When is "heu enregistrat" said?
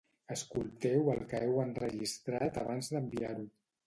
1.49-2.57